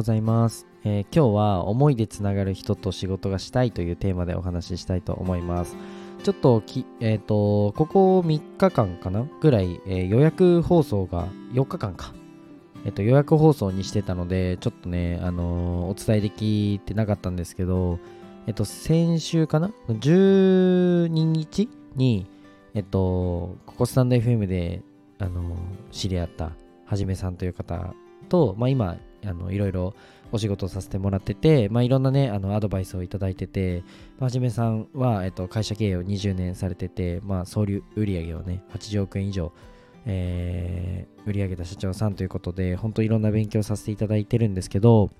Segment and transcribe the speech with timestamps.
[0.00, 5.76] ございます、えー今日は思いでつながる人と仕事がしたいというテーマでお話ししたいと思います
[6.22, 12.14] ちょっとき、えっ、と、ここ3日間かなぐらい、えー予約放送が4日間か。
[12.86, 17.98] えっ、と、予約放送にしてたので、ちょっとね、あのお伝えできてなかったんですけど、
[18.46, 22.26] えっ、と、先週かな ?12 日に、
[22.72, 24.82] えっ、と、ここスタンド FM で、
[25.18, 25.56] あの
[25.90, 26.52] 知り合った
[26.86, 27.94] はじめさんという方
[28.28, 29.94] と、まあ、今、あの、いろいろ
[30.32, 33.82] お仕事させてもらってて、まあ、いろんなね、あの、アドバイスをいただいてて、
[34.18, 39.52] まあはじめさんは、えっと、会社経営を20年されてて、まあ、総流売上をね、80億円以上、
[40.06, 45.10] えー売り上げた社長さんということで、本当いろんな勉強させていただいてるんですけど、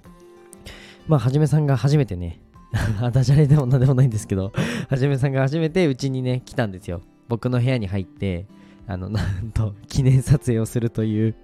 [1.07, 2.41] まあ、はじめさんが初めてね、
[3.13, 4.53] ダジャレでもなんでもないんですけど、
[4.89, 7.03] はじめさんが初めてうちにね、来たんですよ。
[7.29, 8.47] 僕の部屋に入って、
[8.87, 11.35] あの、なんと、記念撮影をするという、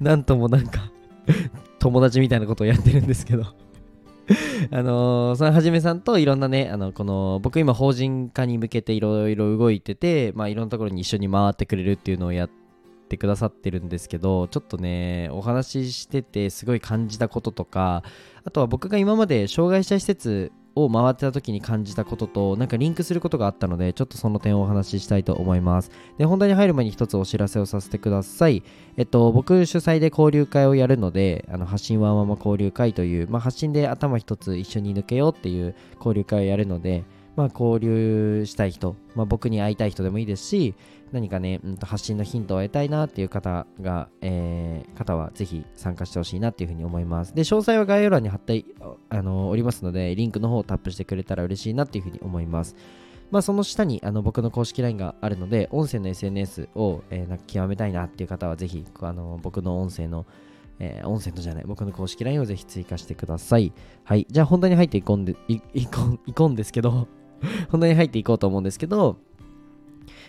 [0.00, 0.87] なんともなんか、
[1.78, 3.44] 友達みたいなことをやってるんですけど、
[4.70, 12.50] あのーそのはじめさんといろんなね、あの、この、僕今法人化に向けていろいろ動いてて、まあいろんなところに一緒に回ってくれるっていうのをやっ
[13.08, 18.02] てくださってるんですけど、ちょっとね、お話ししててすごい感じたこととか、
[18.44, 20.52] あとは僕が今まで障害者施設
[20.84, 25.90] を回ってた時に感じたこととなんかリンクすることがあったのでちょっとその点をお話ししたいと思います。
[26.18, 28.62] で本題に入る前に一つお知らせをさせてください。
[28.96, 37.04] えっと僕主催で交流会をやるのであの発信ワンママ交流会という、まあ、発信で頭一つ一緒に抜けようっていう交流会をやるので
[37.38, 40.74] まあ、交流したい人、まあ、僕に会いたい人でもいいですし
[41.12, 47.34] 何かね、うん、と発信のヒントを得たいなっていう方が、えー方はぜひ参加してほしいなっていうふうに思います。
[47.34, 48.64] で、詳細は概要欄に貼って
[49.10, 52.74] あのおりますので、リンクの方をタップしてくれたら嬉しいなっていうふうに思います。
[53.30, 60.26] まあ、その下にあの僕の公式 LINE があるので、音声の SNS を、えーなんか極めたいなっていう方はぜひあの僕の音声の
[60.80, 63.72] えー音声のじゃない、僕の公式 LINE をぜひ追加してください。
[64.04, 64.26] はい。
[64.28, 67.06] じゃあ本題に入っていこんで、いいこんいこんですけど、
[67.70, 69.18] 本題に入っていこうと思うんですけど、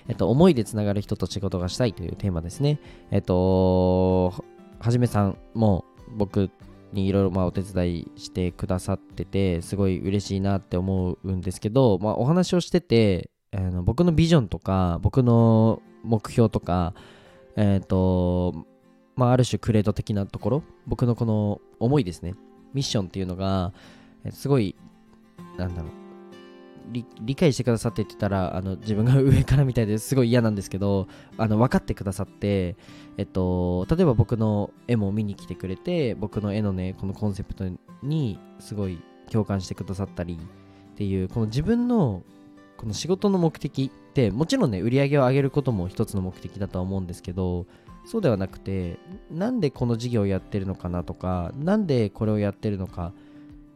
[0.10, 2.80] えっと、思いでつながる人と仕事がしたいというテーマですね。
[3.12, 4.34] えっと、
[4.80, 5.86] はじめさんも
[6.18, 6.50] 僕
[6.94, 16.96] にいろいろお手伝いしてくださってて、すごい嬉しいなって思うんですけど、まあ、お話をしてて、あの僕のビジョンとか、僕の目標とか、
[17.56, 18.66] えっと、
[19.16, 22.34] まあ、ある種クレード的なところ、僕のこの思いですね、
[22.74, 23.74] ミッションっていうのが、
[24.32, 24.76] すごい、
[25.58, 25.92] なんだろう、
[26.92, 31.08] 理解してくださってってたらあの自分が上からみたいですごい嫌なんですけど
[31.38, 32.76] あの分かってくださって、
[33.18, 37.66] えっと、例えば僕の絵も見に来てくれて僕の絵のねこのコンセプト
[38.02, 39.02] にすごい
[39.32, 40.40] 共感してくださったり
[40.94, 42.24] っていうこの自分の
[42.78, 47.66] この仕事の目的ってもちろんね売り上げを上げることも一つの目的だとは思うんですけど
[48.06, 48.98] そうではなくて
[49.30, 53.14] なんでこの事業をやってるのかなとかなんでこれをやってるのか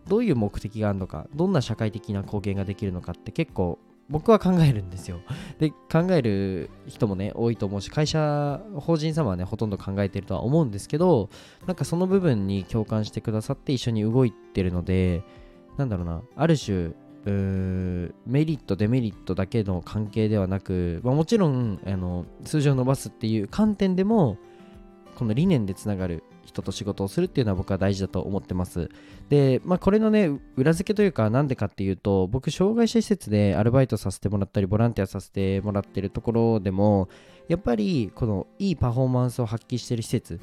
[0.08, 5.22] どういう目的があるのかどんな社会的な貢献ができるのかって結構僕は考えるんですよ。
[5.60, 11.30] で考える人もね多いと思うし会社法人様はねほとんど考えてるとは思うんですけど
[11.66, 15.24] なんかその部分に共感してくださって一緒に動いてるので
[15.78, 16.92] なんだろうなある種
[17.26, 24.38] メリットデメリットだけの関係ではなく、まあ、もちろんあの数字を伸ばすっていう観点でも
[25.16, 28.90] この理念でつながる人と仕事をするっていうのは僕は大事だと思ってます。
[29.30, 37.10] で、まあ、これのね裏付けというかなんでかっていうと僕障害者施設でアルバイトさせてもらったりボランティアさせてもらってるところでも
[37.48, 40.40] やっぱりこのいいパフォーマンスを発揮してる施設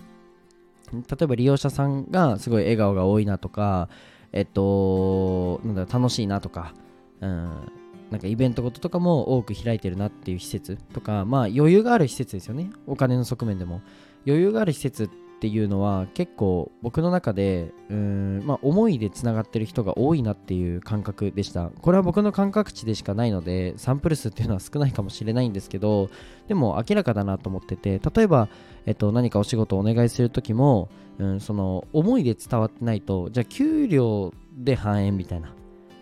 [0.93, 3.89] 例えば利用者さんがすごい笑顔が多いなとか
[4.33, 6.75] えっとなんだ楽しいなとか
[7.21, 7.73] うん
[8.11, 12.71] なんかイベントごととかも多く開いてるなっていう施設とかまあ余裕がある施設ですよね。
[12.89, 13.83] お金の側面でも。
[14.27, 15.09] 余裕がある施設っ
[15.41, 21.71] っていうのは結構僕の中でうん、まあ、思いでつながってる人が多いなっていう感覚でした。
[21.71, 26.11] これは僕の感覚値でしかないのでサンプル数っていうのは少ないかもしれないんですけど
[26.47, 28.51] でも明らかだなと思ってて例えば、
[28.85, 35.55] えっと、何かお仕事をお願いする時も、うん、その思いで伝わってないとじゃあ給料で反映みたいな。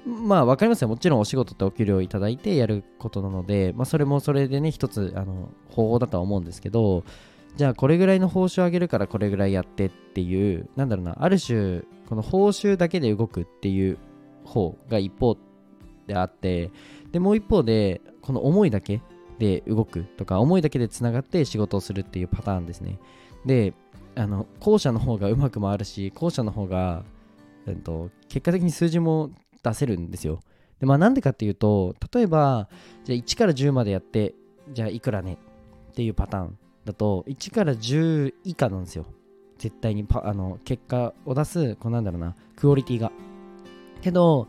[0.04, 0.88] まあ分かりますよ。
[0.88, 7.04] もちろんお仕事ってお給料をいただいてやることなので、まあ、それもそれでね一つあの方法だとは思うんですけど
[7.56, 13.98] じゃあこれぐらいの報酬を上げるからこれぐらいやってっていうなんだろうなある種この報酬だけで動くっていう
[14.44, 15.36] 方が一方
[16.06, 16.70] であって
[17.12, 19.02] でもう一方でこの思いだけ
[19.38, 22.98] で動くとか思いだけでつながって仕事をするっていうパターンですね。
[23.46, 23.74] で
[24.16, 27.04] あの後者の方がうまく回るし後者の方が、
[27.66, 29.30] えっと、結果的に数字も
[29.62, 30.40] 出せるんですよ。
[30.80, 32.68] でまあなんでかっていうと例えば
[33.04, 34.34] じゃあ1から10までやって
[34.72, 35.38] じゃあいくらね
[35.90, 36.58] っていうパターン。
[36.84, 39.06] だと1から10以下なんですよ。
[39.58, 43.10] 絶対にあの結果を出すこうなんだろうなクオリティが。
[44.00, 44.48] けど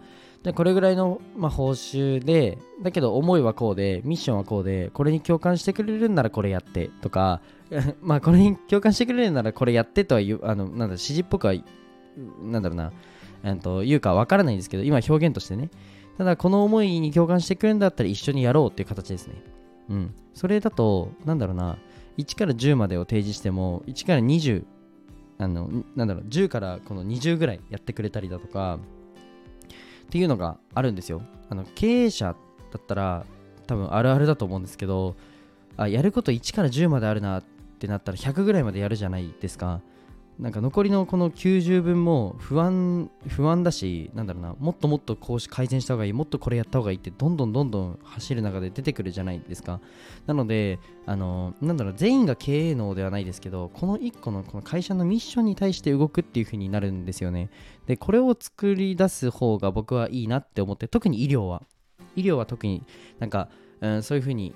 [0.55, 7.41] これぐらいの、まあ、報酬でだけど思いはこうでミッションはこうでこれに共感してくれるんならこれやってとか
[8.01, 11.55] まあこれに共感してくれるならこれやってとは言うあのなんだ指示っぽくは
[12.41, 12.93] なんだろうな、
[13.43, 15.69] えっと、言うかわからないんですけど今表現としてね。
[16.17, 19.35] ただこの思いに共感してくれるんだったら一緒にやろうっていう形ですね。
[19.89, 20.13] うん。
[20.33, 21.77] それだとなんだろうな
[22.19, 24.66] 1から10までを提示しても1から20
[25.38, 28.80] あのなんだろう10からこの20ぐらいやってくれたりだとか
[30.06, 31.21] っていうのがあるんですよ。
[31.50, 32.36] あの経営者
[32.71, 33.25] だったら
[33.66, 35.16] 多分あるあるだと思うんですけど
[35.77, 37.44] あやること1から10まであるなっ
[37.80, 39.81] てなったら100ぐらいまでやるじゃないですか。
[40.39, 49.81] なんか残りのこの90分も不安不安だしなんだろうなもっともっとこうし改善した方がいいもっとこれやった方がいいってどんどんどんどん走る中で出てくるじゃないですか。
[50.27, 57.50] なのであのなんだろう全員が経営能ではないですけどこの1個のこの会社のミッションに対して動くっていう風になるんですよね。
[57.86, 61.63] でこれを作り出す方が僕はいいなって思って特に医療は。
[62.15, 62.83] 医療は特に
[63.19, 63.50] なんか、
[63.81, 64.53] うん、そういう風に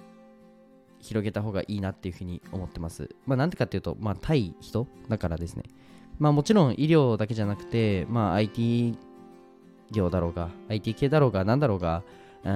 [1.03, 3.09] 広げた方がいいなっていうふうに思ってます。
[3.27, 5.63] まあなんでかっていうと、まあ対人だからですね。
[6.17, 8.97] まあもちろん医療だけじゃなくて、まあ IT
[9.91, 12.03] 業だろうが、IT 系だろうが、なんだろうが、
[12.43, 12.51] うん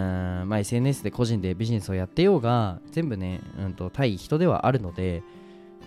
[0.50, 5.24] まあ、SNS で個人でビジネスをやってようが、全部ね、うんと対人ではあるので、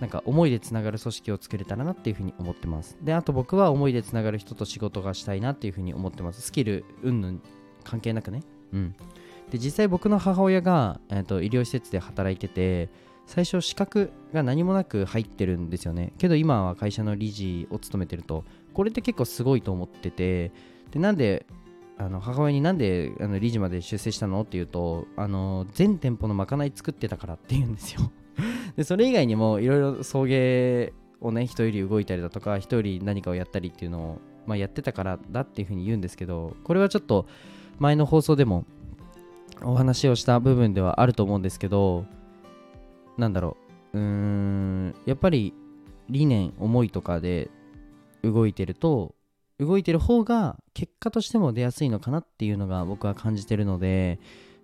[0.01, 2.97] なんか思いでつながる組織を作れたらなっていうふうに思ってます。
[3.03, 6.41] で、あと僕は思いでつながる人と仕事がしたいなっていうふうに思ってます。
[6.41, 7.43] スキル、うんぬん
[7.85, 8.43] 関係なくね。
[8.73, 8.95] うん。
[9.51, 12.89] で実際僕の母親が、えーと、医療施設で働いてて
[13.27, 16.13] 最初資格が何もなく入ってるんですよね。
[16.19, 18.45] けど今は会社の理事を務めてると。
[18.73, 20.53] これって結構すごいと思ってて
[20.93, 21.45] でなんで
[21.99, 28.11] あの母親になんであの理事まで出世したのっていうとあの全店舗のまかない作ってたからって言うんですよ。
[28.77, 37.27] でそれ以外にもいろいろ送迎をね人より動いたりだとか人より何かをやったりっていうのを、まあ、やってたからだっていうふうに言うんですけどこれはちょっと
[37.79, 38.65] 前の放送でも
[39.65, 42.05] お話をした部分ではあると思うんですけど
[43.17, 43.57] なんだろ
[43.93, 43.99] う。
[43.99, 45.55] うーんやっぱり
[46.09, 47.51] 理念思いとかで
[48.23, 49.15] 動いてると
[49.59, 54.19] 動いてる方が結果としても出やすいのかなっていうのが僕は感じてるので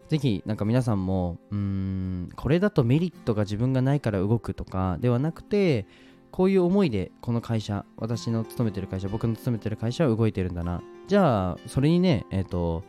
[0.08, 5.86] ぜひなんか皆さんもうーんこれだとメリットが自分がないから動くとかではなくて
[6.30, 10.82] こういう思いでこの会社私の勤めてる会社僕の勤めてる会社は動いてるんだな。
[11.08, 12.82] じゃあそれにねえっ、ー、と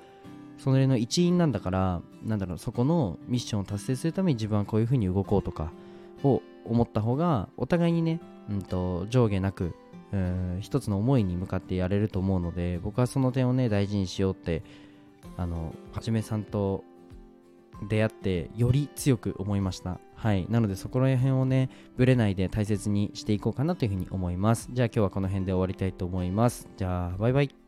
[0.58, 5.72] それの一員なんだからなんだろうそこのミッションを達成するために自分はこういうふうに動こうとか
[6.24, 8.20] を思った方がお互いにね、
[8.50, 9.74] うんと、上下なく、
[10.60, 14.64] 一つの思いに向かってやれると思うので僕はその点をね大事にしようって
[15.36, 16.84] あのはじめさんと
[17.90, 20.00] 出会ってより強く思いました。
[20.16, 20.48] はい。
[20.50, 24.70] なのでそこら辺をねぶれないで大切にしていこうかなというふうに思います。
[24.72, 26.68] じゃあ今日はこの辺で終わりたいと思います。
[26.76, 27.67] じゃあバイバイ。